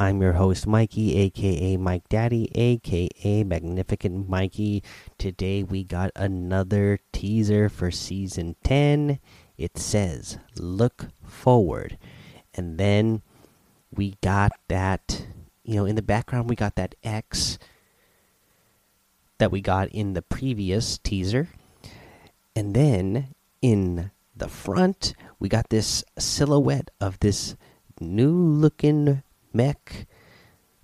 I'm 0.00 0.22
your 0.22 0.32
host, 0.32 0.66
Mikey, 0.66 1.14
aka 1.18 1.76
Mike 1.76 2.08
Daddy, 2.08 2.50
aka 2.54 3.44
Magnificent 3.44 4.30
Mikey. 4.30 4.82
Today 5.18 5.62
we 5.62 5.84
got 5.84 6.10
another 6.16 7.00
teaser 7.12 7.68
for 7.68 7.90
season 7.90 8.56
10. 8.64 9.18
It 9.58 9.76
says, 9.76 10.38
Look 10.56 11.08
forward. 11.22 11.98
And 12.54 12.78
then 12.78 13.20
we 13.94 14.14
got 14.22 14.52
that, 14.68 15.26
you 15.64 15.74
know, 15.74 15.84
in 15.84 15.96
the 15.96 16.02
background, 16.02 16.48
we 16.48 16.56
got 16.56 16.76
that 16.76 16.94
X 17.04 17.58
that 19.36 19.52
we 19.52 19.60
got 19.60 19.90
in 19.90 20.14
the 20.14 20.22
previous 20.22 20.96
teaser 20.96 21.48
and 22.56 22.72
then 22.72 23.34
in 23.60 24.10
the 24.34 24.48
front, 24.48 25.12
we 25.38 25.50
got 25.50 25.68
this 25.68 26.02
silhouette 26.18 26.90
of 27.02 27.20
this 27.20 27.54
new 28.00 28.32
looking 28.32 29.22
mech. 29.52 30.06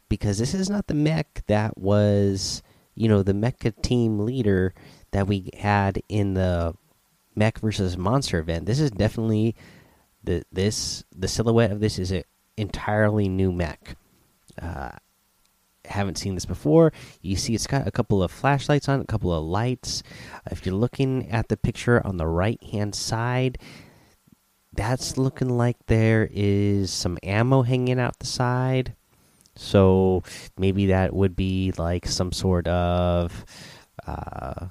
Because 0.08 0.38
this 0.38 0.54
is 0.54 0.70
not 0.70 0.86
the 0.86 0.94
mech 0.94 1.42
that 1.48 1.76
was, 1.76 2.62
you 2.94 3.08
know, 3.08 3.22
the 3.22 3.32
mecha 3.32 3.80
team 3.82 4.20
leader 4.20 4.72
that 5.10 5.26
we 5.26 5.50
had 5.58 6.00
in 6.08 6.34
the 6.34 6.74
mech 7.34 7.58
versus 7.58 7.98
monster 7.98 8.38
event. 8.38 8.66
This 8.66 8.80
is 8.80 8.90
definitely 8.90 9.56
the 10.22 10.44
this 10.52 11.04
the 11.14 11.28
silhouette 11.28 11.72
of 11.72 11.80
this 11.80 11.98
is 11.98 12.12
an 12.12 12.24
entirely 12.56 13.28
new 13.28 13.52
mech. 13.52 13.96
Uh, 14.60 14.90
haven't 15.84 16.18
seen 16.18 16.34
this 16.34 16.46
before, 16.46 16.92
you 17.22 17.36
see 17.36 17.54
it's 17.54 17.66
got 17.66 17.86
a 17.86 17.90
couple 17.90 18.22
of 18.22 18.30
flashlights 18.30 18.88
on, 18.88 19.00
a 19.00 19.04
couple 19.04 19.32
of 19.32 19.44
lights. 19.44 20.02
If 20.50 20.66
you're 20.66 20.74
looking 20.74 21.30
at 21.30 21.48
the 21.48 21.56
picture 21.56 22.04
on 22.04 22.16
the 22.16 22.26
right 22.26 22.62
hand 22.62 22.94
side, 22.94 23.58
that's 24.76 25.16
looking 25.16 25.56
like 25.56 25.76
there 25.86 26.28
is 26.32 26.90
some 26.92 27.18
ammo 27.22 27.62
hanging 27.62 27.98
out 27.98 28.18
the 28.18 28.26
side. 28.26 28.94
So 29.56 30.22
maybe 30.58 30.86
that 30.86 31.14
would 31.14 31.34
be 31.34 31.72
like 31.78 32.06
some 32.06 32.30
sort 32.30 32.68
of 32.68 33.44
uh, 34.06 34.66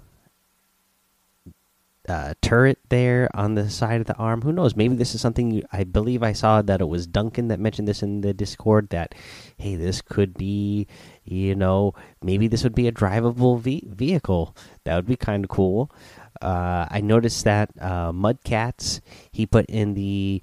uh, 2.08 2.34
turret 2.42 2.78
there 2.90 3.30
on 3.34 3.56
the 3.56 3.70
side 3.70 4.02
of 4.02 4.08
the 4.08 4.16
arm. 4.16 4.42
Who 4.44 4.52
knows? 4.52 4.76
Maybe 4.76 4.96
this 4.96 5.16
is 5.16 5.22
something 5.22 5.52
you, 5.52 5.64
I 5.74 5.84
believe 5.84 6.22
I 6.22 6.34
saw 6.34 6.62
that 6.62 6.82
it 6.82 6.88
was 6.88 7.08
Duncan 7.08 7.48
that 7.48 7.60
mentioned 7.60 7.88
this 7.88 8.04
in 8.04 8.22
the 8.22 8.34
Discord. 8.34 8.90
That 8.90 9.16
hey, 9.58 9.76
this 9.76 10.02
could 10.02 10.36
be, 10.36 10.88
you 11.24 11.56
know, 11.56 11.96
maybe 12.22 12.48
this 12.48 12.64
would 12.64 12.76
be 12.76 12.88
a 12.88 12.92
drivable 12.92 13.60
ve 13.60 13.84
vehicle. 13.88 14.56
That 14.84 14.96
would 14.96 15.08
be 15.08 15.16
kind 15.16 15.44
of 15.44 15.50
cool. 15.50 15.92
Uh, 16.42 16.88
I 16.90 17.02
noticed 17.02 17.44
that 17.46 17.72
uh, 17.80 18.12
Mudcats 18.12 19.02
he 19.32 19.46
put 19.46 19.66
in 19.68 19.94
the 19.94 20.42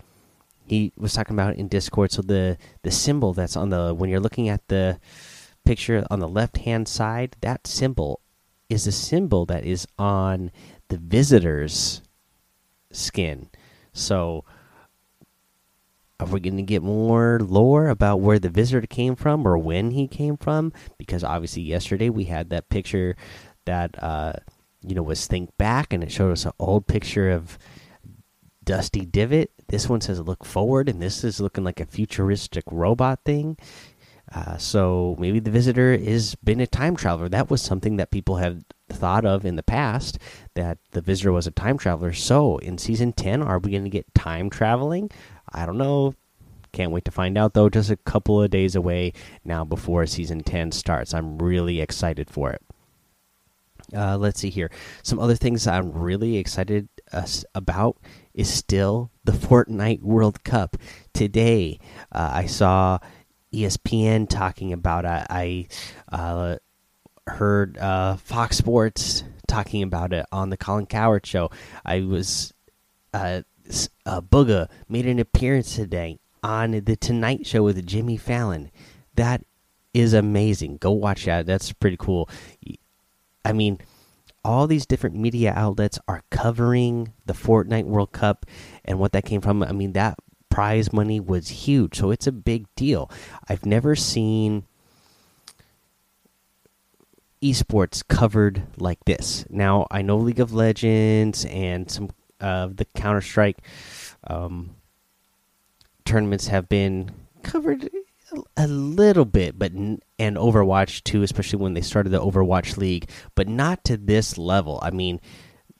he 0.64 0.92
was 0.96 1.12
talking 1.12 1.34
about 1.34 1.56
in 1.56 1.68
Discord. 1.68 2.12
So 2.12 2.22
the 2.22 2.58
the 2.82 2.90
symbol 2.90 3.32
that's 3.32 3.56
on 3.56 3.70
the 3.70 3.94
when 3.94 4.10
you're 4.10 4.20
looking 4.20 4.48
at 4.48 4.66
the 4.68 4.98
picture 5.64 6.04
on 6.10 6.20
the 6.20 6.28
left 6.28 6.58
hand 6.58 6.88
side, 6.88 7.36
that 7.40 7.66
symbol 7.66 8.20
is 8.68 8.86
a 8.86 8.92
symbol 8.92 9.44
that 9.46 9.64
is 9.64 9.86
on 9.98 10.50
the 10.88 10.96
visitor's 10.96 12.02
skin. 12.90 13.48
So, 13.92 14.44
are 16.18 16.27
we 16.27 16.40
going 16.40 16.56
to 16.56 16.62
get 16.62 16.83
more 16.83 17.40
lore 17.40 17.88
about 17.88 18.20
where 18.20 18.38
the 18.38 18.48
visitor 18.48 18.86
came 18.86 19.17
from 19.17 19.46
or 19.46 19.58
when 19.58 19.90
he 19.90 20.06
came 20.06 20.36
from? 20.36 20.72
Because 20.96 21.24
obviously, 21.24 21.62
yesterday 21.62 22.08
we 22.08 22.24
had 22.24 22.50
that 22.50 22.68
picture 22.68 23.17
that 23.64 24.02
uh, 24.02 24.34
you 24.86 24.94
know 24.94 25.02
was 25.02 25.26
think 25.26 25.56
back, 25.58 25.92
and 25.92 26.02
it 26.02 26.12
showed 26.12 26.32
us 26.32 26.44
an 26.44 26.52
old 26.58 26.86
picture 26.86 27.30
of 27.30 27.58
Dusty 28.64 29.04
Divot. 29.04 29.50
This 29.68 29.88
one 29.88 30.00
says 30.00 30.20
look 30.20 30.44
forward, 30.44 30.88
and 30.88 31.00
this 31.00 31.24
is 31.24 31.40
looking 31.40 31.64
like 31.64 31.80
a 31.80 31.86
futuristic 31.86 32.64
robot 32.70 33.20
thing. 33.24 33.56
Uh, 34.34 34.56
so 34.56 35.16
maybe 35.18 35.40
the 35.40 35.50
visitor 35.50 35.96
has 35.96 36.34
been 36.36 36.60
a 36.60 36.66
time 36.66 36.96
traveler. 36.96 37.28
That 37.28 37.50
was 37.50 37.60
something 37.60 37.96
that 37.96 38.10
people 38.10 38.36
have 38.36 38.64
thought 38.88 39.24
of 39.24 39.44
in 39.44 39.56
the 39.56 39.62
past 39.62 40.18
that 40.54 40.78
the 40.92 41.00
visitor 41.00 41.32
was 41.32 41.46
a 41.46 41.50
time 41.50 41.76
traveler. 41.76 42.12
So 42.12 42.58
in 42.58 42.78
season 42.78 43.12
10, 43.12 43.42
are 43.42 43.58
we 43.58 43.72
going 43.72 43.84
to 43.84 43.90
get 43.90 44.14
time 44.14 44.48
traveling? 44.48 45.10
I 45.52 45.66
don't 45.66 45.78
know. 45.78 46.14
Can't 46.72 46.92
wait 46.92 47.04
to 47.04 47.10
find 47.10 47.36
out 47.36 47.52
though. 47.52 47.68
Just 47.68 47.90
a 47.90 47.96
couple 47.96 48.42
of 48.42 48.50
days 48.50 48.74
away 48.74 49.12
now 49.44 49.64
before 49.64 50.06
season 50.06 50.42
10 50.42 50.72
starts. 50.72 51.12
I'm 51.12 51.38
really 51.38 51.80
excited 51.80 52.30
for 52.30 52.50
it. 52.50 52.62
Uh, 53.95 54.17
let's 54.17 54.41
see 54.41 54.51
here. 54.51 54.70
Some 55.03 55.19
other 55.19 55.35
things 55.35 55.67
I'm 55.67 55.92
really 55.92 56.36
excited 56.36 56.89
uh, 57.13 57.27
about 57.55 57.98
is 58.35 58.53
still 58.53 59.11
the 59.25 59.33
Fortnite 59.33 60.03
World 60.03 60.45
Cup. 60.45 60.77
Today, 61.13 61.79
uh, 62.11 62.30
I 62.33 62.47
saw 62.47 62.98
ESPN 63.53 64.29
talking 64.29 64.73
about. 64.73 65.05
it. 65.05 65.27
I 65.30 65.67
uh, 66.11 66.57
heard 67.27 67.79
uh, 67.79 68.17
Fox 68.17 68.57
Sports 68.57 69.25
talking 69.47 69.83
about 69.83 70.13
it 70.13 70.27
on 70.33 70.51
the 70.51 70.57
Colin 70.57 70.86
Cowherd 70.86 71.27
show. 71.27 71.51
I 71.85 72.01
was 72.01 72.55
uh, 73.13 73.42
uh, 74.07 74.20
Bugha 74.20 74.69
made 74.89 75.07
an 75.07 75.19
appearance 75.19 75.77
today 75.77 76.19
on 76.42 76.73
the 76.73 76.97
Tonight 76.97 77.47
Show 77.47 77.63
with 77.63 77.86
Jimmy 77.86 78.17
Fallon. 78.17 78.70
That 79.14 79.45
is 79.95 80.14
amazing. 80.14 80.79
Go 80.79 80.92
watch 80.92 81.27
that. 81.27 81.47
That's 81.47 81.73
pretty 81.73 81.97
cool. 81.98 82.29
I 83.45 83.53
mean, 83.53 83.79
all 84.45 84.67
these 84.67 84.86
different 84.86 85.17
media 85.17 85.53
outlets 85.55 85.98
are 86.08 86.23
covering 86.30 87.13
the 87.27 87.33
Fortnite 87.33 87.85
World 87.85 88.13
Cup 88.13 88.47
and 88.85 88.98
what 88.98 89.13
that 89.13 89.25
came 89.25 89.41
from. 89.41 89.63
I 89.63 89.73
mean, 89.73 89.92
that 89.92 90.19
prize 90.48 90.92
money 90.92 91.20
was 91.20 91.48
huge, 91.48 91.97
so 91.97 92.11
it's 92.11 92.27
a 92.27 92.33
big 92.33 92.67
deal. 92.77 93.11
I've 93.48 93.64
never 93.64 93.97
seen 93.97 94.64
esports 97.42 98.07
covered 98.07 98.63
like 98.77 99.05
this. 99.05 99.45
Now 99.51 99.86
I 99.91 100.03
know 100.03 100.17
League 100.17 100.41
of 100.41 100.53
Legends 100.53 101.45
and 101.47 101.91
some 101.91 102.11
of 102.41 102.77
the 102.77 102.85
Counter 102.85 103.20
Strike 103.20 103.59
um, 104.24 104.77
tournaments 106.05 106.48
have 106.48 106.69
been 106.69 107.11
covered 107.42 107.91
a 108.56 108.66
little 108.66 109.24
bit, 109.24 109.58
but 109.58 109.72
and 109.72 110.00
Overwatch 110.18 111.02
too, 111.04 111.22
especially 111.22 111.58
when 111.58 111.74
they 111.74 111.80
started 111.80 112.10
the 112.10 112.20
Overwatch 112.20 112.76
League, 112.76 113.08
but 113.34 113.48
not 113.48 113.84
to 113.84 113.96
this 113.96 114.38
level. 114.38 114.78
I 114.82 114.90
mean, 114.90 115.20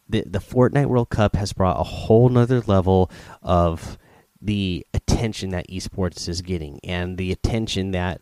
the 0.08 0.24
the 0.26 0.38
Fortnite 0.38 0.86
World 0.86 1.10
Cup 1.10 1.36
has 1.36 1.52
brought 1.52 1.80
a 1.80 1.84
whole 1.84 2.28
nother 2.28 2.60
level 2.60 3.10
of 3.42 3.98
the 4.40 4.86
attention 4.92 5.50
that 5.50 5.68
esports 5.68 6.28
is 6.28 6.42
getting, 6.42 6.80
and 6.84 7.18
the 7.18 7.32
attention 7.32 7.92
that 7.92 8.20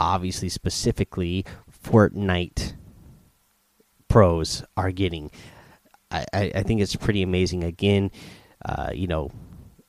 obviously 0.00 0.48
specifically 0.48 1.44
Fortnite 1.84 2.74
pros 4.08 4.64
are 4.76 4.90
getting. 4.90 5.30
I, 6.10 6.26
I, 6.32 6.52
I 6.56 6.62
think 6.62 6.80
it's 6.80 6.96
pretty 6.96 7.22
amazing. 7.22 7.64
Again, 7.64 8.10
uh, 8.64 8.90
you 8.94 9.06
know, 9.06 9.30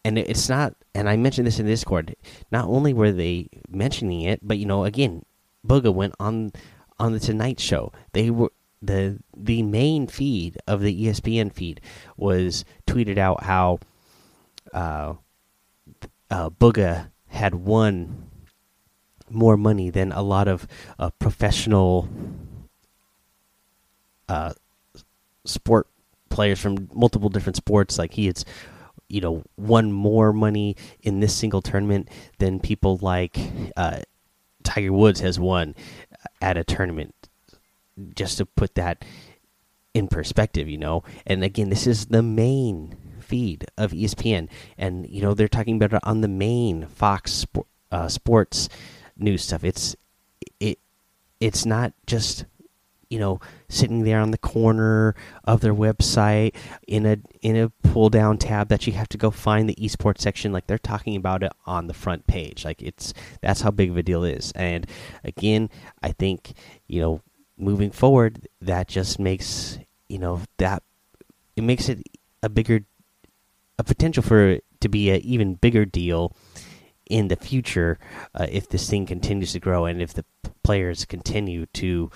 and 0.05 0.19
it's 0.19 0.47
not. 0.47 0.75
And 0.93 1.09
I 1.09 1.17
mentioned 1.17 1.47
this 1.47 1.59
in 1.59 1.65
Discord. 1.65 2.15
Not 2.51 2.65
only 2.65 2.93
were 2.93 3.11
they 3.11 3.49
mentioning 3.67 4.21
it, 4.21 4.39
but 4.43 4.59
you 4.59 4.65
know, 4.67 4.85
again, 4.85 5.25
Bugha 5.67 5.91
went 5.93 6.13
on 6.19 6.51
on 6.99 7.11
the 7.11 7.19
Tonight 7.19 7.59
Show. 7.59 7.91
They 8.13 8.29
were 8.29 8.51
the 8.83 9.17
the 9.35 9.63
main 9.63 10.05
feed 10.05 10.57
of 10.67 10.81
the 10.81 11.05
ESPN 11.05 11.51
feed 11.51 11.81
was 12.17 12.63
tweeted 12.85 13.17
out 13.17 13.43
how 13.43 13.79
uh, 14.73 15.15
uh, 16.29 16.51
Bugha 16.51 17.09
had 17.29 17.55
won 17.55 18.29
more 19.27 19.57
money 19.57 19.89
than 19.89 20.11
a 20.11 20.21
lot 20.21 20.47
of 20.47 20.67
uh, 20.99 21.09
professional 21.17 22.07
uh, 24.29 24.53
sport 25.45 25.87
players 26.29 26.59
from 26.59 26.89
multiple 26.93 27.29
different 27.29 27.55
sports. 27.55 27.97
Like 27.97 28.13
he 28.13 28.27
has, 28.27 28.45
you 29.07 29.21
know, 29.21 29.43
won 29.57 29.91
more 29.91 30.33
money 30.33 30.75
in 31.01 31.19
this 31.19 31.35
single 31.35 31.61
tournament 31.61 32.09
than 32.39 32.59
people 32.59 32.97
like 33.01 33.37
uh, 33.77 33.99
Tiger 34.63 34.93
Woods 34.93 35.19
has 35.19 35.39
won 35.39 35.75
at 36.41 36.57
a 36.57 36.63
tournament. 36.63 37.13
Just 38.13 38.37
to 38.39 38.45
put 38.45 38.75
that 38.75 39.05
in 39.93 40.07
perspective, 40.07 40.67
you 40.67 40.77
know. 40.77 41.03
And 41.25 41.43
again, 41.43 41.69
this 41.69 41.87
is 41.87 42.07
the 42.07 42.21
main 42.21 42.97
feed 43.21 43.65
of 43.77 43.91
ESPN, 43.91 44.49
and 44.77 45.07
you 45.09 45.21
know 45.21 45.33
they're 45.33 45.47
talking 45.47 45.77
about 45.77 45.93
it 45.93 45.99
on 46.03 46.21
the 46.21 46.27
main 46.27 46.87
Fox 46.87 47.45
uh, 47.91 48.07
Sports 48.09 48.69
news 49.17 49.43
stuff. 49.43 49.63
It's 49.63 49.95
it 50.59 50.79
it's 51.39 51.65
not 51.65 51.93
just 52.05 52.45
you 53.09 53.19
know 53.19 53.39
sitting 53.69 54.03
there 54.03 54.19
on 54.19 54.31
the 54.31 54.37
corner 54.37 55.15
of 55.43 55.61
their 55.61 55.73
website 55.73 56.55
in 56.87 57.05
a 57.05 57.17
in 57.41 57.55
a 57.55 57.69
pull 57.89 58.09
down 58.09 58.37
tab 58.37 58.69
that 58.69 58.87
you 58.87 58.93
have 58.93 59.09
to 59.09 59.17
go 59.17 59.31
find 59.31 59.69
the 59.69 59.75
esports 59.75 60.19
section 60.19 60.51
like 60.51 60.67
they're 60.67 60.77
talking 60.77 61.15
about 61.15 61.43
it 61.43 61.51
on 61.65 61.87
the 61.87 61.93
front 61.93 62.27
page. 62.27 62.65
Like 62.65 62.81
it's 62.81 63.13
that's 63.41 63.61
how 63.61 63.71
big 63.71 63.89
of 63.89 63.97
a 63.97 64.03
deal 64.03 64.23
is. 64.23 64.51
And 64.55 64.87
again 65.23 65.69
i 66.01 66.11
think 66.11 66.53
you 66.87 67.01
know 67.01 67.21
moving 67.57 67.91
forward 67.91 68.47
that 68.61 68.87
just 68.87 69.19
makes 69.19 69.79
you 70.09 70.19
know 70.19 70.41
that 70.57 70.83
it 71.55 71.63
makes 71.63 71.89
it 71.89 72.03
a 72.43 72.49
bigger 72.49 72.81
a 73.77 73.83
potential 73.83 74.23
for 74.23 74.49
it 74.49 74.63
to 74.79 74.89
be 74.89 75.09
an 75.09 75.21
even 75.21 75.55
bigger 75.55 75.85
deal 75.85 76.35
in 77.07 77.27
the 77.27 77.35
future 77.35 77.99
uh, 78.33 78.47
if 78.49 78.69
this 78.69 78.89
thing 78.89 79.05
continues 79.05 79.53
to 79.53 79.59
grow 79.59 79.85
and 79.85 80.01
if 80.01 80.13
the 80.13 80.25
players 80.63 81.05
continue 81.05 81.65
to 81.67 82.09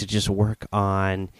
to 0.00 0.06
just 0.06 0.28
work 0.28 0.66
on 0.72 1.30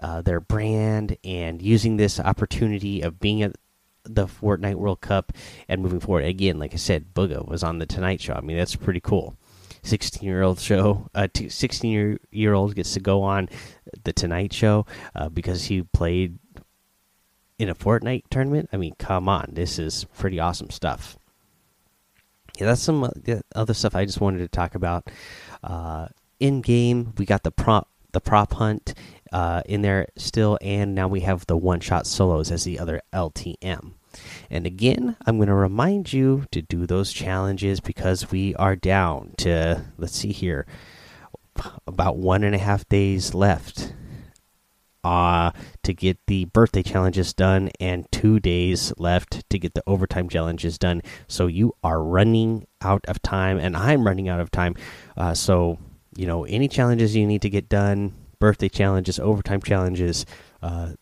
uh, 0.00 0.22
their 0.22 0.40
brand 0.40 1.16
and 1.24 1.60
using 1.60 1.96
this 1.96 2.18
opportunity 2.20 3.02
of 3.02 3.20
being 3.20 3.42
at 3.42 3.56
the 4.04 4.26
Fortnite 4.26 4.74
World 4.74 5.00
Cup 5.00 5.32
and 5.68 5.82
moving 5.82 6.00
forward. 6.00 6.24
Again, 6.24 6.58
like 6.58 6.74
I 6.74 6.76
said, 6.76 7.14
Bugha 7.14 7.46
was 7.46 7.62
on 7.62 7.78
the 7.78 7.86
Tonight 7.86 8.20
Show. 8.20 8.34
I 8.34 8.40
mean, 8.40 8.56
that's 8.56 8.76
pretty 8.76 9.00
cool. 9.00 9.36
16 9.82 10.26
year 10.26 10.42
old 10.42 10.58
show, 10.58 11.08
uh, 11.14 11.28
16 11.34 11.90
year, 11.90 12.18
year 12.30 12.54
old 12.54 12.74
gets 12.74 12.94
to 12.94 13.00
go 13.00 13.22
on 13.22 13.48
the 14.04 14.12
Tonight 14.12 14.52
Show 14.52 14.86
uh, 15.14 15.28
because 15.28 15.64
he 15.64 15.82
played 15.82 16.38
in 17.58 17.68
a 17.68 17.74
Fortnite 17.74 18.24
tournament. 18.30 18.70
I 18.72 18.76
mean, 18.76 18.94
come 18.98 19.28
on, 19.28 19.50
this 19.52 19.78
is 19.78 20.04
pretty 20.16 20.40
awesome 20.40 20.70
stuff. 20.70 21.16
Yeah, 22.58 22.66
that's 22.66 22.82
some 22.82 23.04
uh, 23.04 23.10
other 23.54 23.74
stuff 23.74 23.94
I 23.94 24.04
just 24.04 24.20
wanted 24.20 24.38
to 24.38 24.48
talk 24.48 24.74
about. 24.74 25.10
Uh, 25.62 26.08
in 26.40 26.60
game, 26.60 27.12
we 27.18 27.26
got 27.26 27.42
the 27.42 27.50
prop 27.50 27.88
the 28.14 28.20
prop 28.20 28.54
hunt 28.54 28.94
uh, 29.32 29.62
in 29.66 29.82
there 29.82 30.08
still, 30.16 30.58
and 30.62 30.94
now 30.94 31.08
we 31.08 31.20
have 31.20 31.46
the 31.46 31.56
one 31.56 31.80
shot 31.80 32.06
solos 32.06 32.50
as 32.50 32.64
the 32.64 32.78
other 32.78 33.02
LTM. 33.12 33.92
And 34.48 34.66
again, 34.66 35.16
I'm 35.26 35.36
going 35.36 35.48
to 35.48 35.54
remind 35.54 36.12
you 36.12 36.46
to 36.52 36.62
do 36.62 36.86
those 36.86 37.12
challenges 37.12 37.80
because 37.80 38.30
we 38.30 38.54
are 38.54 38.76
down 38.76 39.34
to, 39.38 39.84
let's 39.98 40.16
see 40.16 40.32
here, 40.32 40.66
about 41.86 42.16
one 42.16 42.44
and 42.44 42.54
a 42.54 42.58
half 42.58 42.88
days 42.88 43.34
left 43.34 43.92
uh, 45.04 45.50
to 45.82 45.92
get 45.92 46.18
the 46.26 46.46
birthday 46.46 46.82
challenges 46.82 47.32
done 47.34 47.70
and 47.78 48.10
two 48.10 48.40
days 48.40 48.92
left 48.96 49.48
to 49.50 49.58
get 49.58 49.74
the 49.74 49.82
overtime 49.86 50.28
challenges 50.28 50.78
done. 50.78 51.02
So 51.28 51.46
you 51.46 51.74
are 51.84 52.02
running 52.02 52.66
out 52.80 53.04
of 53.06 53.20
time, 53.22 53.58
and 53.58 53.76
I'm 53.76 54.06
running 54.06 54.28
out 54.28 54.40
of 54.40 54.50
time. 54.50 54.74
Uh, 55.16 55.34
so, 55.34 55.78
you 56.16 56.26
know, 56.26 56.44
any 56.44 56.68
challenges 56.68 57.16
you 57.16 57.26
need 57.26 57.42
to 57.42 57.50
get 57.50 57.68
done, 57.68 58.14
birthday 58.38 58.68
challenges, 58.68 59.18
overtime 59.18 59.62
challenges, 59.62 60.26
uh, 60.62 60.92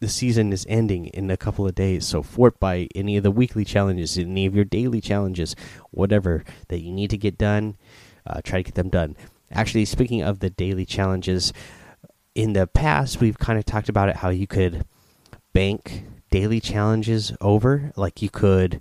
the 0.00 0.08
season 0.08 0.52
is 0.52 0.64
ending 0.68 1.06
in 1.06 1.30
a 1.30 1.36
couple 1.36 1.66
of 1.66 1.74
days. 1.74 2.06
So, 2.06 2.22
fort 2.22 2.60
by 2.60 2.88
any 2.94 3.16
of 3.16 3.24
the 3.24 3.30
weekly 3.30 3.64
challenges, 3.64 4.16
any 4.16 4.46
of 4.46 4.54
your 4.54 4.64
daily 4.64 5.00
challenges, 5.00 5.56
whatever 5.90 6.44
that 6.68 6.80
you 6.80 6.92
need 6.92 7.10
to 7.10 7.18
get 7.18 7.36
done, 7.36 7.76
uh, 8.24 8.40
try 8.42 8.60
to 8.60 8.62
get 8.62 8.74
them 8.74 8.90
done. 8.90 9.16
Actually, 9.50 9.84
speaking 9.86 10.22
of 10.22 10.38
the 10.38 10.50
daily 10.50 10.84
challenges, 10.84 11.52
in 12.38 12.52
the 12.52 12.68
past 12.68 13.20
we've 13.20 13.38
kind 13.38 13.58
of 13.58 13.64
talked 13.64 13.88
about 13.88 14.08
it 14.08 14.16
how 14.16 14.28
you 14.28 14.46
could 14.46 14.84
bank 15.52 16.04
daily 16.30 16.60
challenges 16.60 17.32
over 17.40 17.92
like 17.96 18.22
you 18.22 18.30
could 18.30 18.80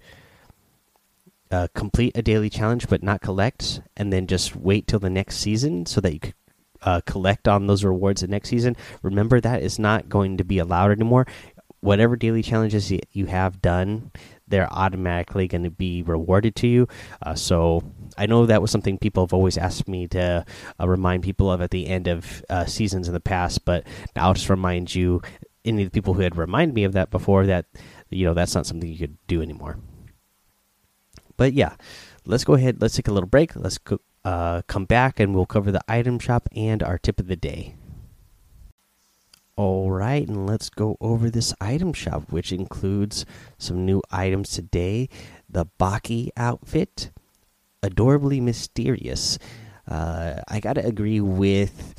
uh, 1.52 1.68
complete 1.74 2.16
a 2.16 2.22
daily 2.22 2.50
challenge 2.50 2.88
but 2.88 3.04
not 3.04 3.22
collect 3.22 3.82
and 3.96 4.12
then 4.12 4.28
just 4.28 4.56
wait 4.56 4.88
till 4.88 5.00
the 5.00 5.10
next 5.10 5.38
season 5.38 5.86
so 5.86 6.02
that 6.02 6.14
you 6.14 6.20
could 6.20 6.34
uh, 6.84 7.02
collect 7.06 7.48
on 7.48 7.68
those 7.68 7.84
rewards 7.84 8.22
the 8.22 8.28
next 8.28 8.50
season 8.50 8.76
remember 9.02 9.42
that 9.42 9.62
is 9.62 9.80
not 9.80 10.10
going 10.10 10.38
to 10.38 10.44
be 10.44 10.60
allowed 10.60 10.92
anymore 10.92 11.26
whatever 11.80 12.16
daily 12.16 12.44
challenges 12.44 12.92
you 13.12 13.26
have 13.26 13.62
done 13.62 14.12
they're 14.48 14.72
automatically 14.72 15.48
going 15.48 15.64
to 15.64 15.70
be 15.70 16.02
rewarded 16.04 16.56
to 16.56 16.68
you. 16.68 16.88
Uh, 17.22 17.36
so 17.36 17.84
I 18.18 18.26
know 18.26 18.46
that 18.46 18.62
was 18.62 18.72
something 18.72 18.98
people 18.98 19.26
have 19.26 19.34
always 19.34 19.58
asked 19.58 19.88
me 19.88 20.08
to 20.10 20.46
uh, 20.80 20.88
remind 20.88 21.24
people 21.24 21.52
of 21.52 21.62
at 21.62 21.72
the 21.72 21.88
end 21.88 22.08
of 22.08 22.44
uh, 22.50 22.66
seasons 22.66 23.08
in 23.08 23.14
the 23.14 23.20
past, 23.20 23.66
but 23.66 23.86
I'll 24.16 24.34
just 24.34 24.50
remind 24.50 24.94
you, 24.96 25.22
any 25.66 25.84
of 25.84 25.92
the 25.92 25.94
people 25.94 26.14
who 26.14 26.22
had 26.22 26.38
reminded 26.38 26.74
me 26.74 26.86
of 26.86 26.94
that 26.94 27.12
before, 27.12 27.46
that 27.48 27.66
you 28.10 28.26
know 28.26 28.34
that's 28.34 28.56
not 28.56 28.66
something 28.66 28.90
you 28.90 28.98
could 28.98 29.18
do 29.28 29.42
anymore. 29.42 29.78
But 31.38 31.54
yeah, 31.54 31.76
let's 32.26 32.44
go 32.44 32.56
ahead. 32.56 32.82
Let's 32.82 32.96
take 32.96 33.08
a 33.08 33.14
little 33.14 33.30
break. 33.30 33.56
Let's 33.56 33.78
go, 33.78 34.00
uh, 34.26 34.64
come 34.68 34.86
back 34.86 35.20
and 35.20 35.34
we'll 35.34 35.46
cover 35.46 35.72
the 35.72 35.84
item 35.88 36.20
shop 36.20 36.50
and 36.56 36.84
our 36.84 36.98
tip 36.98 37.20
of 37.20 37.28
the 37.28 37.36
day. 37.36 37.76
All 39.56 39.90
right, 39.90 40.28
and 40.28 40.46
let's 40.46 40.70
go 40.70 40.98
over 41.02 41.32
this 41.32 41.52
item 41.60 41.92
shop, 41.92 42.32
which 42.32 42.52
includes 42.52 43.26
some 43.58 43.88
new 43.88 44.04
items 44.12 44.52
today. 44.52 45.10
The 45.50 45.66
Bachii 45.80 46.30
outfit, 46.38 47.10
adorably 47.82 48.40
mysterious. 48.40 49.40
Uh, 49.88 50.42
I 50.48 50.60
gotta 50.60 50.86
agree 50.86 51.20
with 51.22 51.96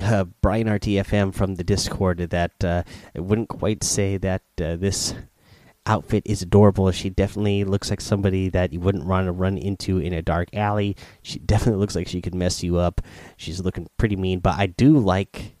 uh, 0.00 0.24
Brian 0.42 0.66
RTFM 0.66 1.34
from 1.34 1.54
the 1.54 1.64
Discord 1.64 2.18
that 2.18 2.64
uh, 2.64 2.82
I 3.16 3.20
wouldn't 3.20 3.48
quite 3.48 3.82
say 3.82 4.18
that 4.18 4.42
uh, 4.60 4.76
this 4.76 5.14
outfit 5.88 6.22
is 6.26 6.42
adorable. 6.42 6.90
She 6.92 7.10
definitely 7.10 7.64
looks 7.64 7.90
like 7.90 8.00
somebody 8.00 8.48
that 8.50 8.72
you 8.72 8.80
wouldn't 8.80 9.06
want 9.06 9.26
to 9.26 9.32
run 9.32 9.58
into 9.58 9.98
in 9.98 10.12
a 10.12 10.22
dark 10.22 10.48
alley. 10.54 10.96
She 11.22 11.38
definitely 11.46 11.80
looks 11.80 11.96
like 11.96 12.06
she 12.06 12.20
could 12.20 12.34
mess 12.34 12.62
you 12.62 12.76
up. 12.76 13.00
She's 13.36 13.60
looking 13.60 13.88
pretty 13.96 14.16
mean, 14.16 14.40
but 14.40 14.58
I 14.58 14.66
do 14.66 14.98
like 14.98 15.54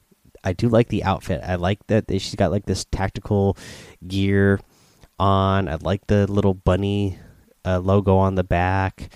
I 0.44 0.52
do 0.52 0.68
like 0.68 0.88
the 0.88 1.02
outfit. 1.02 1.40
I 1.44 1.56
like 1.56 1.84
that 1.88 2.04
she's 2.08 2.36
got 2.36 2.52
like 2.52 2.66
this 2.66 2.84
tactical 2.84 3.56
gear 4.06 4.60
on. 5.18 5.68
I 5.68 5.76
like 5.76 6.06
the 6.06 6.30
little 6.30 6.54
bunny 6.54 7.18
uh, 7.64 7.78
logo 7.80 8.16
on 8.16 8.36
the 8.36 8.44
back. 8.44 9.10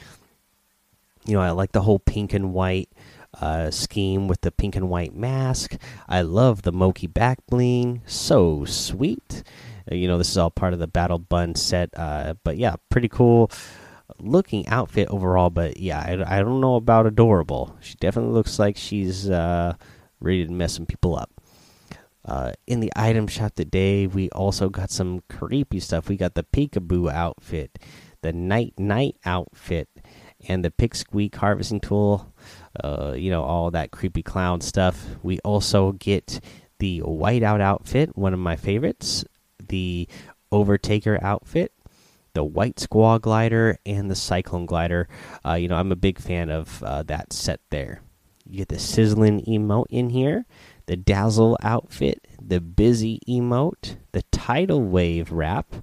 You 1.24 1.34
know, 1.34 1.40
I 1.40 1.50
like 1.50 1.72
the 1.72 1.82
whole 1.82 2.00
pink 2.00 2.32
and 2.32 2.52
white 2.52 2.88
uh, 3.40 3.70
scheme 3.70 4.28
with 4.28 4.40
the 4.40 4.50
pink 4.50 4.76
and 4.76 4.90
white 4.90 5.14
mask. 5.14 5.76
I 6.08 6.22
love 6.22 6.62
the 6.62 6.72
Moki 6.72 7.06
back 7.06 7.38
bling. 7.48 8.02
So 8.06 8.64
sweet. 8.64 9.42
Uh, 9.90 9.94
you 9.94 10.08
know, 10.08 10.18
this 10.18 10.30
is 10.30 10.38
all 10.38 10.50
part 10.50 10.72
of 10.72 10.78
the 10.78 10.86
Battle 10.86 11.18
bun 11.18 11.54
set. 11.54 11.90
Uh, 11.96 12.34
but 12.44 12.56
yeah, 12.56 12.76
pretty 12.90 13.08
cool 13.08 13.50
looking 14.18 14.66
outfit 14.68 15.08
overall. 15.08 15.50
But 15.50 15.78
yeah, 15.78 15.98
I, 15.98 16.38
I 16.38 16.42
don't 16.42 16.60
know 16.60 16.76
about 16.76 17.06
adorable. 17.06 17.76
She 17.80 17.94
definitely 18.00 18.32
looks 18.32 18.58
like 18.58 18.76
she's 18.76 19.28
uh, 19.28 19.74
ready 20.20 20.46
to 20.46 20.52
mess 20.52 20.74
some 20.74 20.86
people 20.86 21.16
up. 21.16 21.30
Uh, 22.24 22.52
in 22.66 22.80
the 22.80 22.92
item 22.94 23.26
shop 23.26 23.54
today, 23.54 24.06
we 24.06 24.30
also 24.30 24.68
got 24.68 24.90
some 24.90 25.22
creepy 25.28 25.80
stuff. 25.80 26.08
We 26.08 26.16
got 26.16 26.34
the 26.34 26.44
peekaboo 26.44 27.10
outfit, 27.12 27.78
the 28.22 28.32
night 28.32 28.74
night 28.78 29.16
outfit, 29.24 29.88
and 30.46 30.64
the 30.64 30.70
pick 30.70 30.94
squeak 30.94 31.34
harvesting 31.34 31.80
tool. 31.80 32.32
Uh, 32.82 33.14
you 33.16 33.30
know, 33.30 33.42
all 33.42 33.72
that 33.72 33.90
creepy 33.90 34.22
clown 34.22 34.60
stuff. 34.60 35.04
We 35.22 35.40
also 35.40 35.92
get 35.92 36.40
the 36.78 37.00
whiteout 37.00 37.60
outfit, 37.60 38.16
one 38.16 38.34
of 38.34 38.40
my 38.40 38.56
favorites, 38.56 39.24
the 39.72 40.06
overtaker 40.52 41.20
outfit, 41.22 41.72
the 42.34 42.44
white 42.44 42.78
Squall 42.78 43.18
glider, 43.18 43.78
and 43.86 44.10
the 44.10 44.14
cyclone 44.14 44.66
glider. 44.66 45.08
Uh, 45.44 45.54
you 45.54 45.66
know, 45.66 45.76
I'm 45.76 45.90
a 45.90 45.96
big 45.96 46.18
fan 46.18 46.50
of 46.50 46.82
uh, 46.82 47.02
that 47.04 47.32
set 47.32 47.60
there. 47.70 48.02
You 48.44 48.58
get 48.58 48.68
the 48.68 48.78
sizzling 48.78 49.40
emote 49.46 49.86
in 49.88 50.10
here, 50.10 50.44
the 50.86 50.96
dazzle 50.96 51.56
outfit, 51.62 52.28
the 52.40 52.60
busy 52.60 53.18
emote, 53.26 53.96
the 54.12 54.22
tidal 54.30 54.82
wave 54.82 55.32
wrap, 55.32 55.74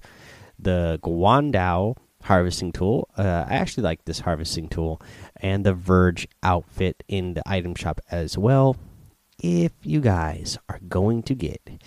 the 0.56 1.00
Guandao 1.02 1.96
harvesting 2.22 2.70
tool. 2.70 3.08
Uh, 3.18 3.44
I 3.48 3.54
actually 3.54 3.82
like 3.82 4.04
this 4.04 4.20
harvesting 4.20 4.68
tool, 4.68 5.02
and 5.36 5.64
the 5.64 5.74
Verge 5.74 6.28
outfit 6.44 7.02
in 7.08 7.34
the 7.34 7.42
item 7.44 7.74
shop 7.74 8.00
as 8.10 8.38
well. 8.38 8.76
If 9.42 9.72
you 9.82 10.00
guys 10.00 10.58
are 10.68 10.80
going 10.86 11.22
to 11.24 11.34
get 11.34 11.80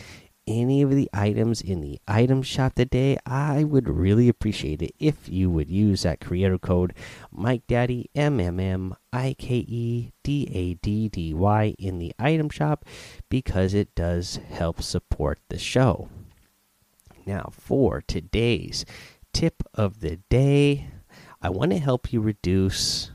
any 0.47 0.81
of 0.81 0.91
the 0.91 1.09
items 1.13 1.61
in 1.61 1.81
the 1.81 1.99
item 2.07 2.41
shop 2.41 2.75
today, 2.75 3.17
I 3.25 3.63
would 3.63 3.87
really 3.87 4.27
appreciate 4.27 4.81
it 4.81 4.93
if 4.99 5.29
you 5.29 5.49
would 5.49 5.69
use 5.69 6.03
that 6.03 6.19
creator 6.19 6.57
code 6.57 6.93
Mike 7.31 7.65
Daddy 7.67 8.09
M 8.13 8.39
M 8.39 8.59
M 8.59 8.95
I 9.11 9.35
K 9.37 9.55
E 9.55 10.11
D 10.23 10.49
A 10.51 10.73
D 10.75 11.09
D 11.09 11.33
Y 11.33 11.75
in 11.79 11.99
the 11.99 12.13
item 12.19 12.49
shop 12.49 12.85
because 13.29 13.73
it 13.73 13.95
does 13.95 14.39
help 14.49 14.81
support 14.81 15.39
the 15.49 15.57
show. 15.57 16.09
Now, 17.25 17.51
for 17.51 18.03
today's 18.05 18.85
tip 19.31 19.63
of 19.73 20.01
the 20.01 20.17
day, 20.29 20.87
I 21.41 21.49
want 21.49 21.71
to 21.71 21.79
help 21.79 22.11
you 22.11 22.19
reduce 22.21 23.11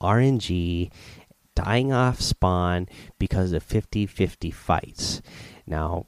RNG 0.00 0.90
dying 1.54 1.92
off 1.92 2.20
spawn 2.20 2.88
because 3.18 3.52
of 3.52 3.62
50 3.62 4.06
50 4.06 4.50
fights. 4.50 5.22
Now, 5.66 6.06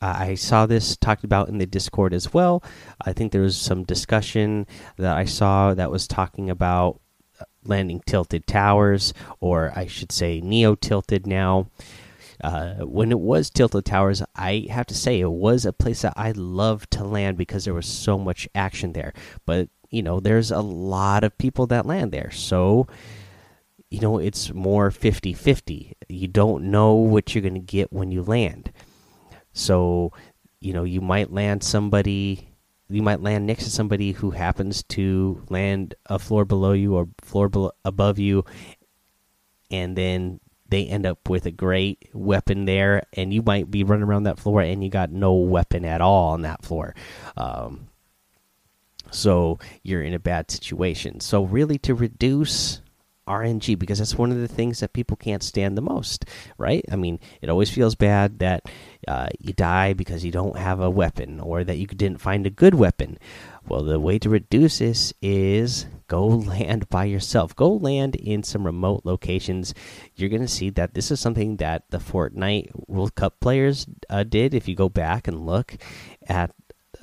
I 0.00 0.34
saw 0.36 0.66
this 0.66 0.96
talked 0.96 1.24
about 1.24 1.48
in 1.48 1.58
the 1.58 1.66
Discord 1.66 2.14
as 2.14 2.32
well. 2.32 2.62
I 3.04 3.12
think 3.12 3.32
there 3.32 3.42
was 3.42 3.56
some 3.56 3.82
discussion 3.82 4.66
that 4.96 5.16
I 5.16 5.24
saw 5.24 5.74
that 5.74 5.90
was 5.90 6.06
talking 6.06 6.48
about 6.48 7.00
landing 7.64 8.02
tilted 8.06 8.46
towers, 8.46 9.12
or 9.40 9.72
I 9.74 9.86
should 9.86 10.12
say 10.12 10.40
neo 10.40 10.74
tilted 10.74 11.26
now. 11.26 11.68
Uh, 12.42 12.74
when 12.84 13.10
it 13.10 13.18
was 13.18 13.50
tilted 13.50 13.84
towers, 13.84 14.22
I 14.36 14.68
have 14.70 14.86
to 14.86 14.94
say 14.94 15.18
it 15.18 15.30
was 15.30 15.66
a 15.66 15.72
place 15.72 16.02
that 16.02 16.14
I 16.16 16.30
loved 16.30 16.92
to 16.92 17.04
land 17.04 17.36
because 17.36 17.64
there 17.64 17.74
was 17.74 17.86
so 17.86 18.16
much 18.16 18.48
action 18.54 18.92
there. 18.92 19.12
But 19.44 19.68
you 19.90 20.02
know, 20.02 20.20
there's 20.20 20.52
a 20.52 20.60
lot 20.60 21.24
of 21.24 21.36
people 21.38 21.66
that 21.68 21.86
land 21.86 22.12
there, 22.12 22.30
so 22.30 22.86
you 23.90 24.00
know 24.00 24.18
it's 24.18 24.52
more 24.52 24.90
50 24.90 25.32
50 25.32 25.96
you 26.10 26.28
don't 26.28 26.70
know 26.70 26.92
what 26.92 27.34
you're 27.34 27.40
going 27.40 27.54
to 27.54 27.60
get 27.60 27.90
when 27.90 28.10
you 28.10 28.22
land 28.22 28.70
so 29.58 30.12
you 30.60 30.72
know 30.72 30.84
you 30.84 31.00
might 31.00 31.32
land 31.32 31.62
somebody 31.62 32.48
you 32.90 33.02
might 33.02 33.20
land 33.20 33.46
next 33.46 33.64
to 33.64 33.70
somebody 33.70 34.12
who 34.12 34.30
happens 34.30 34.82
to 34.84 35.44
land 35.50 35.94
a 36.06 36.18
floor 36.18 36.44
below 36.44 36.72
you 36.72 36.94
or 36.94 37.06
floor 37.20 37.48
below, 37.48 37.72
above 37.84 38.18
you 38.18 38.44
and 39.70 39.96
then 39.96 40.40
they 40.68 40.86
end 40.86 41.06
up 41.06 41.28
with 41.28 41.46
a 41.46 41.50
great 41.50 42.08
weapon 42.12 42.64
there 42.66 43.02
and 43.14 43.32
you 43.32 43.42
might 43.42 43.70
be 43.70 43.84
running 43.84 44.04
around 44.04 44.24
that 44.24 44.38
floor 44.38 44.60
and 44.60 44.84
you 44.84 44.90
got 44.90 45.10
no 45.10 45.34
weapon 45.34 45.84
at 45.84 46.00
all 46.00 46.32
on 46.32 46.42
that 46.42 46.62
floor. 46.62 46.94
Um, 47.36 47.88
so 49.10 49.58
you're 49.82 50.02
in 50.02 50.12
a 50.12 50.18
bad 50.18 50.50
situation. 50.50 51.20
So 51.20 51.44
really 51.44 51.78
to 51.78 51.94
reduce 51.94 52.82
RNG 53.28 53.78
because 53.78 53.98
that's 53.98 54.16
one 54.16 54.32
of 54.32 54.40
the 54.40 54.48
things 54.48 54.80
that 54.80 54.92
people 54.92 55.16
can't 55.16 55.42
stand 55.42 55.76
the 55.76 55.82
most, 55.82 56.24
right? 56.56 56.84
I 56.90 56.96
mean, 56.96 57.20
it 57.42 57.50
always 57.50 57.70
feels 57.70 57.94
bad 57.94 58.38
that 58.40 58.68
uh, 59.06 59.28
you 59.38 59.52
die 59.52 59.92
because 59.92 60.24
you 60.24 60.32
don't 60.32 60.56
have 60.56 60.80
a 60.80 60.90
weapon 60.90 61.40
or 61.40 61.64
that 61.64 61.76
you 61.76 61.86
didn't 61.86 62.20
find 62.20 62.46
a 62.46 62.50
good 62.50 62.74
weapon. 62.74 63.18
Well, 63.68 63.82
the 63.82 64.00
way 64.00 64.18
to 64.20 64.30
reduce 64.30 64.78
this 64.78 65.12
is 65.20 65.86
go 66.08 66.26
land 66.26 66.88
by 66.88 67.04
yourself. 67.04 67.54
Go 67.54 67.68
land 67.68 68.16
in 68.16 68.42
some 68.42 68.64
remote 68.64 69.02
locations. 69.04 69.74
You're 70.16 70.30
going 70.30 70.42
to 70.42 70.48
see 70.48 70.70
that 70.70 70.94
this 70.94 71.10
is 71.10 71.20
something 71.20 71.56
that 71.56 71.84
the 71.90 71.98
Fortnite 71.98 72.70
World 72.88 73.14
Cup 73.14 73.40
players 73.40 73.86
uh, 74.08 74.24
did. 74.24 74.54
If 74.54 74.68
you 74.68 74.74
go 74.74 74.88
back 74.88 75.28
and 75.28 75.44
look 75.44 75.76
at, 76.26 76.50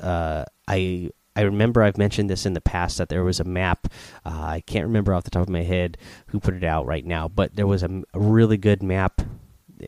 uh, 0.02 0.46
I 0.68 1.12
I 1.36 1.42
remember 1.42 1.84
I've 1.84 1.98
mentioned 1.98 2.30
this 2.30 2.46
in 2.46 2.54
the 2.54 2.62
past 2.62 2.98
that 2.98 3.10
there 3.10 3.24
was 3.24 3.40
a 3.40 3.44
map. 3.44 3.88
Uh, 4.26 4.30
I 4.30 4.64
can't 4.66 4.86
remember 4.86 5.14
off 5.14 5.24
the 5.24 5.30
top 5.30 5.44
of 5.44 5.50
my 5.50 5.64
head 5.64 5.98
who 6.28 6.40
put 6.40 6.54
it 6.54 6.64
out 6.64 6.86
right 6.86 7.06
now, 7.06 7.28
but 7.28 7.56
there 7.56 7.68
was 7.68 7.84
a, 7.84 8.04
a 8.14 8.20
really 8.20 8.58
good 8.58 8.82
map 8.82 9.22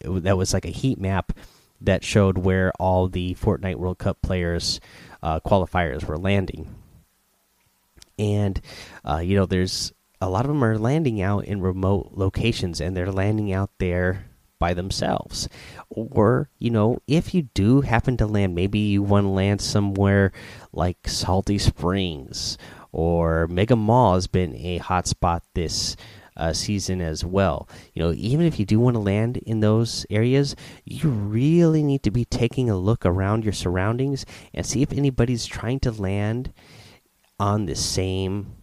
that 0.04 0.38
was 0.38 0.54
like 0.54 0.66
a 0.66 0.70
heat 0.70 1.00
map 1.00 1.32
that 1.80 2.04
showed 2.04 2.38
where 2.38 2.72
all 2.80 3.08
the 3.08 3.36
Fortnite 3.36 3.76
World 3.76 3.98
Cup 3.98 4.22
players 4.22 4.80
uh, 5.24 5.40
qualifiers 5.40 6.04
were 6.06 6.18
landing. 6.18 6.76
And 8.20 8.60
uh, 9.06 9.20
you 9.20 9.36
know, 9.36 9.46
there's 9.46 9.94
a 10.20 10.30
lot 10.30 10.46
of 10.46 10.50
them 10.50 10.64
are 10.64 10.78
landing 10.78 11.22
out 11.22 11.46
in 11.46 11.62
remote 11.62 12.12
locations, 12.14 12.82
and 12.82 12.98
they're 12.98 13.12
landing 13.12 13.54
out 13.54 13.70
there 13.78 14.26
by 14.60 14.74
themselves. 14.74 15.48
Or, 15.90 16.50
you 16.60 16.70
know, 16.70 17.00
if 17.08 17.34
you 17.34 17.44
do 17.44 17.82
happen 17.82 18.18
to 18.18 18.28
land, 18.28 18.56
maybe 18.56 18.80
you 18.80 19.04
want 19.04 19.26
to 19.26 19.30
land 19.30 19.62
somewhere 19.62 20.32
like 20.72 21.08
Salty 21.08 21.58
Springs 21.58 22.58
or 22.92 23.48
Mega 23.48 23.76
Mall 23.76 24.16
has 24.16 24.28
been 24.28 24.56
a 24.56 24.80
hotspot 24.80 25.42
this 25.54 25.96
uh, 26.38 26.54
season 26.54 27.02
as 27.02 27.26
well. 27.26 27.68
You 27.94 28.04
know, 28.04 28.14
even 28.16 28.46
if 28.46 28.60
you 28.60 28.66
do 28.66 28.80
want 28.80 28.96
to 28.96 29.00
land 29.00 29.38
in 29.38 29.60
those 29.60 30.06
areas, 30.10 30.56
you 30.86 31.10
really 31.10 31.84
need 31.84 32.04
to 32.04 32.12
be 32.12 32.26
taking 32.26 32.70
a 32.70 32.78
look 32.78 33.06
around 33.06 33.44
your 33.44 33.54
surroundings 33.54 34.26
and 34.54 34.66
see 34.66 34.82
if 34.82 34.94
anybody's 34.94 35.46
trying 35.46 35.80
to 35.82 35.92
land 35.92 36.54
on 37.40 37.66
the 37.66 37.76
same 37.76 38.56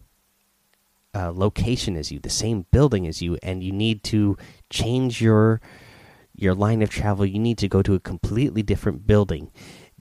uh, 1.15 1.31
location 1.33 1.95
as 1.95 2.11
you, 2.11 2.19
the 2.19 2.29
same 2.29 2.65
building 2.71 3.07
as 3.07 3.21
you, 3.21 3.37
and 3.41 3.63
you 3.63 3.71
need 3.71 4.03
to 4.03 4.37
change 4.69 5.21
your 5.21 5.61
your 6.37 6.53
line 6.53 6.81
of 6.81 6.89
travel, 6.89 7.25
you 7.25 7.39
need 7.39 7.57
to 7.59 7.67
go 7.67 7.81
to 7.81 7.93
a 7.93 7.99
completely 7.99 8.61
different 8.61 9.07
building. 9.07 9.51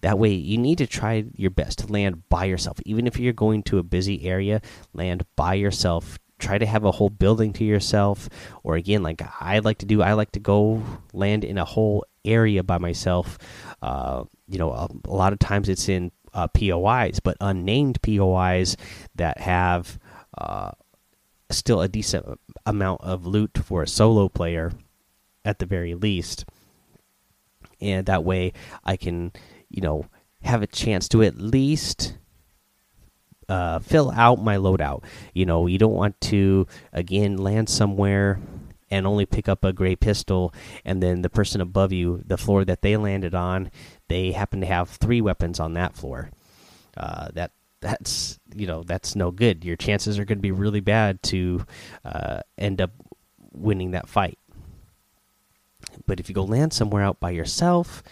That 0.01 0.19
way, 0.19 0.33
you 0.33 0.59
need 0.59 0.79
to 0.79 0.87
try 0.87 1.25
your 1.35 1.51
best 1.51 1.79
to 1.79 1.87
land 1.87 2.29
by 2.29 2.45
yourself. 2.45 2.79
Even 2.85 3.07
if 3.07 3.19
you're 3.19 3.33
going 3.33 3.63
to 3.65 3.79
a 3.79 3.83
busy 3.83 4.27
area, 4.27 4.61
land 4.93 5.25
by 5.37 5.55
yourself. 5.55 6.19
Try 6.39 6.59
to 6.59 6.67
have 6.67 6.85
a 6.85 6.91
whole 6.91 7.09
building 7.09 7.53
to 7.55 7.65
yourself. 7.65 8.29
Or 8.65 8.75
again, 8.75 9.03
like 9.03 9.23
I 9.41 9.61
like 9.61 9.79
to 9.79 9.87
do, 9.87 10.03
I 10.03 10.13
like 10.13 10.33
to 10.33 10.41
go 10.41 10.83
land 11.13 11.45
in 11.45 11.57
a 11.57 11.65
whole 11.65 12.05
area 12.25 12.63
by 12.63 12.79
myself. 12.79 13.39
Uh, 13.81 14.25
you 14.49 14.59
know, 14.59 14.73
a, 14.73 14.89
a, 15.07 15.15
lot 15.15 15.33
of 15.33 15.39
times 15.39 15.69
it's 15.69 15.89
in 15.89 16.11
uh, 16.35 16.49
POIs, 16.49 17.21
but 17.21 17.37
unnamed 17.41 18.03
POIs 18.03 18.77
that 19.15 19.39
have 19.39 19.99
uh, 20.37 20.73
still 21.51 21.81
a 21.81 21.89
decent 21.89 22.41
amount 22.67 23.01
of 23.03 23.27
loot 23.27 23.59
for 23.63 23.83
a 23.83 23.89
solo 23.89 24.29
player 24.29 24.73
at 25.45 25.59
the 25.59 25.67
very 25.67 25.95
least. 25.95 26.45
And 27.81 28.07
that 28.07 28.25
way 28.25 28.53
I 28.85 28.97
can, 28.97 29.33
you 29.69 29.83
know, 29.83 30.07
have 30.43 30.63
a 30.63 30.67
chance 30.67 31.09
to 31.09 31.23
at 31.23 31.39
least 31.39 32.17
uh, 33.49 33.79
fill 33.79 34.11
out 34.11 34.43
my 34.43 34.57
loadout. 34.57 35.05
You 35.33 35.47
know, 35.47 35.67
you 35.67 35.79
don't 35.79 35.93
want 35.93 36.21
to, 36.23 36.67
again, 36.93 37.37
land 37.37 37.69
somewhere 37.69 38.41
and 38.91 39.07
only 39.07 39.27
pick 39.27 39.49
up 39.49 39.65
a 39.65 39.73
gray 39.73 39.97
pistol, 39.97 40.55
and 40.85 41.03
then 41.03 41.23
the 41.23 41.31
person 41.31 41.61
above 41.61 41.93
you, 41.93 42.23
the 42.27 42.37
floor 42.37 42.65
that 42.65 42.83
they 42.83 42.97
landed 42.97 43.35
on, 43.35 43.71
they 44.09 44.33
happen 44.33 44.61
to 44.61 44.67
have 44.67 44.89
three 44.89 45.21
weapons 45.21 45.59
on 45.59 45.75
that 45.75 45.97
floor. 45.97 46.31
Uh, 46.97 47.29
that 47.35 47.51
that's 47.85 48.41
you 48.55 48.67
know 48.67 48.83
that's 48.83 49.15
no 49.15 49.31
good. 49.31 49.65
Your 49.65 49.77
chances 49.77 50.19
are 50.19 50.25
going 50.25 50.39
to 50.39 50.43
be 50.43 50.51
really 50.51 50.81
bad 50.81 51.23
to 51.25 51.65
uh, 52.05 52.41
end 52.59 52.81
up 52.81 52.91
winning 53.53 53.93
that 53.93 54.09
fight. 54.09 54.39
But 56.07 56.19
if 56.19 56.29
you 56.29 56.35
go 56.35 56.43
land 56.43 56.73
somewhere 56.73 57.03
out 57.03 57.21
by 57.21 57.31
yourself, 57.31 58.03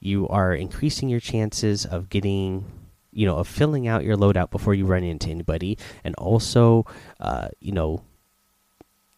you 0.00 0.26
are 0.28 0.54
increasing 0.54 1.08
your 1.08 1.20
chances 1.20 1.84
of 1.84 2.08
getting, 2.08 2.64
you 3.12 3.26
know, 3.26 3.36
of 3.36 3.46
filling 3.46 3.86
out 3.86 4.04
your 4.04 4.16
loadout 4.16 4.50
before 4.50 4.74
you 4.74 4.86
run 4.86 5.04
into 5.04 5.28
anybody, 5.28 5.78
and 6.02 6.14
also, 6.16 6.86
uh, 7.20 7.48
you 7.60 7.72
know, 7.72 8.02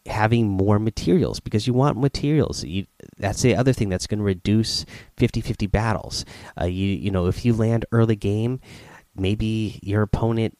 having 0.05 0.47
more 0.47 0.79
materials 0.79 1.39
because 1.39 1.65
you 1.65 1.73
want 1.73 1.97
materials. 1.97 2.63
You, 2.63 2.87
that's 3.17 3.41
the 3.41 3.55
other 3.55 3.73
thing 3.73 3.89
that's 3.89 4.07
going 4.07 4.19
to 4.19 4.23
reduce 4.23 4.85
50-50 5.17 5.71
battles. 5.71 6.25
Uh, 6.59 6.65
you 6.65 6.87
you 6.87 7.09
know, 7.09 7.27
if 7.27 7.45
you 7.45 7.53
land 7.53 7.85
early 7.91 8.15
game, 8.17 8.59
maybe 9.19 9.79
your 9.81 10.01
opponent 10.01 10.57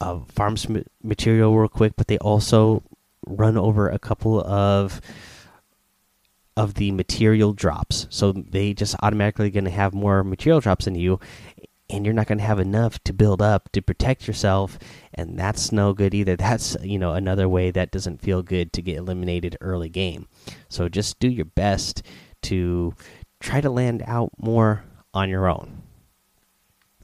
uh, 0.00 0.20
farms 0.28 0.66
material 1.02 1.56
real 1.56 1.68
quick, 1.68 1.94
but 1.96 2.08
they 2.08 2.18
also 2.18 2.82
run 3.26 3.56
over 3.56 3.88
a 3.88 3.98
couple 3.98 4.40
of 4.40 5.00
of 6.56 6.74
the 6.74 6.90
material 6.90 7.52
drops. 7.52 8.08
So 8.10 8.32
they 8.32 8.74
just 8.74 8.96
automatically 9.00 9.50
going 9.50 9.64
to 9.64 9.70
have 9.70 9.94
more 9.94 10.24
material 10.24 10.60
drops 10.60 10.86
than 10.86 10.96
you, 10.96 11.20
and 11.88 12.04
you're 12.04 12.14
not 12.14 12.26
going 12.26 12.38
to 12.38 12.44
have 12.44 12.58
enough 12.58 12.98
to 13.04 13.12
build 13.12 13.40
up 13.40 13.70
to 13.72 13.80
protect 13.80 14.26
yourself, 14.26 14.78
and 15.14 15.38
that's 15.38 15.70
no 15.70 15.92
good 15.92 16.14
either. 16.14 16.36
That's 16.36 16.76
you 16.82 16.98
know 16.98 17.12
another 17.12 17.48
way 17.48 17.70
that 17.70 17.90
doesn't 17.90 18.22
feel 18.22 18.42
good 18.42 18.72
to 18.72 18.82
get 18.82 18.96
eliminated 18.96 19.56
early 19.60 19.88
game. 19.88 20.26
So 20.68 20.88
just 20.88 21.20
do 21.20 21.28
your 21.28 21.44
best 21.44 22.02
to 22.42 22.94
try 23.40 23.60
to 23.60 23.70
land 23.70 24.02
out 24.06 24.30
more 24.38 24.84
on 25.14 25.28
your 25.28 25.48
own. 25.48 25.82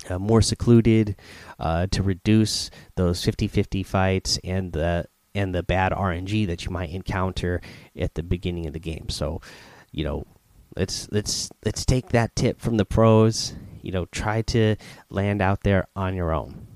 Uh, 0.08 0.18
more 0.18 0.42
secluded 0.42 1.16
uh, 1.58 1.86
to 1.86 2.02
reduce 2.02 2.70
those 2.96 3.24
50 3.24 3.48
50 3.48 3.82
fights 3.82 4.38
and 4.44 4.72
the 4.72 5.06
and 5.34 5.54
the 5.54 5.62
bad 5.62 5.92
RNG 5.92 6.46
that 6.46 6.64
you 6.64 6.70
might 6.70 6.90
encounter 6.90 7.60
at 7.98 8.14
the 8.14 8.22
beginning 8.22 8.66
of 8.66 8.72
the 8.72 8.80
game. 8.80 9.08
So, 9.08 9.40
you 9.90 10.04
know, 10.04 10.26
let's 10.76 11.08
let's 11.10 11.50
let's 11.64 11.84
take 11.84 12.10
that 12.10 12.36
tip 12.36 12.60
from 12.60 12.76
the 12.76 12.84
pros. 12.84 13.54
You 13.82 13.92
know, 13.92 14.06
try 14.06 14.42
to 14.42 14.76
land 15.10 15.42
out 15.42 15.62
there 15.62 15.86
on 15.94 16.14
your 16.14 16.32
own. 16.32 16.66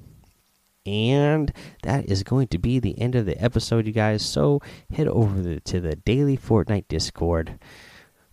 And 0.85 1.53
that 1.83 2.07
is 2.07 2.23
going 2.23 2.49
to 2.49 2.59
be 2.59 2.79
the 2.79 2.99
end 2.99 3.15
of 3.15 3.27
the 3.27 3.43
episode, 3.43 3.87
you 3.87 3.93
guys. 3.93 4.25
So 4.25 4.61
head 4.93 5.07
over 5.07 5.61
to 5.61 5.81
the 5.81 5.97
daily 5.97 6.37
Fortnite 6.37 6.89
Discord 6.89 7.59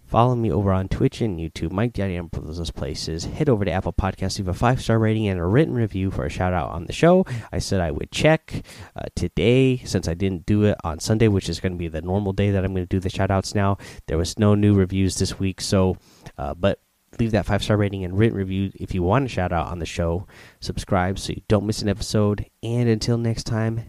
Follow 0.08 0.36
me 0.36 0.52
over 0.52 0.72
on 0.72 0.88
Twitch 0.88 1.20
and 1.22 1.40
YouTube, 1.40 1.72
Mike 1.72 1.94
Daddy 1.94 2.18
on 2.18 2.30
those 2.32 2.72
places. 2.72 3.26
Head 3.26 3.50
over 3.50 3.66
to 3.66 3.72
Apple 3.72 3.92
Podcasts, 3.92 4.38
leave 4.38 4.48
a 4.48 4.54
five 4.54 4.82
star 4.82 5.00
rating 5.00 5.28
and 5.28 5.40
a 5.40 5.46
written 5.46 5.74
review 5.74 6.12
for 6.12 6.26
a 6.26 6.30
shout 6.30 6.54
out 6.54 6.70
on 6.70 6.86
the 6.86 6.94
show. 6.94 7.26
I 7.52 7.60
said 7.60 7.82
I 7.82 7.92
would 7.92 8.12
check 8.12 8.64
uh, 8.96 9.06
today 9.16 9.78
since 9.78 10.08
I 10.08 10.14
didn't 10.14 10.46
do 10.46 10.64
it 10.64 10.78
on 10.84 11.00
Sunday, 11.00 11.28
which 11.28 11.50
is 11.50 11.60
going 11.60 11.74
to 11.74 11.78
be 11.78 11.88
the 11.88 12.02
normal 12.02 12.34
day 12.34 12.52
that 12.52 12.64
I'm 12.64 12.74
going 12.74 12.84
to 12.84 12.88
do 12.88 13.00
the 13.00 13.10
shout 13.10 13.32
outs 13.32 13.56
now. 13.56 13.78
There 14.06 14.18
was 14.18 14.38
no 14.38 14.54
new 14.54 14.76
reviews 14.76 15.18
this 15.18 15.40
week, 15.40 15.60
so 15.60 15.98
uh, 16.38 16.54
but 16.54 16.80
leave 17.20 17.32
that 17.32 17.46
five 17.46 17.64
star 17.64 17.78
rating 17.78 18.04
and 18.04 18.18
written 18.18 18.38
review 18.38 18.72
if 18.76 18.94
you 18.94 19.02
want 19.02 19.26
a 19.26 19.30
shout 19.30 19.52
out 19.52 19.68
on 19.68 19.80
the 19.80 19.86
show. 19.86 20.28
Subscribe 20.60 21.18
so 21.18 21.34
you 21.34 21.42
don't 21.48 21.66
miss 21.66 21.82
an 21.82 21.90
episode. 21.90 22.46
And 22.62 22.90
until 22.90 23.18
next 23.18 23.46
time, 23.46 23.82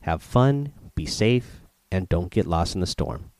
have 0.00 0.22
fun, 0.22 0.72
be 0.94 1.06
safe, 1.06 1.60
and 1.90 2.08
don't 2.08 2.30
get 2.30 2.46
lost 2.46 2.74
in 2.74 2.80
the 2.80 2.86
storm. 2.86 3.31